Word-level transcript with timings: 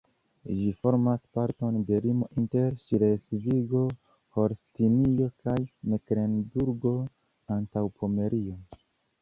Ĝi 0.59 0.69
formas 0.85 1.25
parton 1.37 1.75
de 1.89 1.99
limo 2.05 2.29
inter 2.41 2.71
Ŝlesvigo-Holstinio 2.87 5.29
kaj 5.45 5.55
Meklenburgo-Antaŭpomerio. 5.93 8.59